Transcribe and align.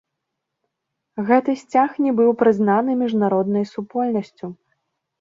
Гэты 1.27 1.51
сцяг 1.63 1.91
не 2.07 2.11
быў 2.21 2.31
прызнаны 2.41 2.99
міжнароднай 3.05 3.71
супольнасцю. 3.77 4.55